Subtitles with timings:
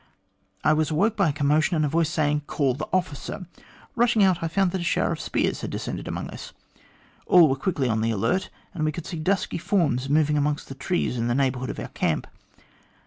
[0.63, 3.45] I was awoke by a commotion and a voice saying, 'Call the officer.'
[3.95, 6.53] Eushing out, I found that a shower of spears had descended among us.
[7.27, 10.73] All were quickly on the alert, and we could see dusky forms moving amongst the
[10.73, 12.25] trees in the neighbourhood of our camp.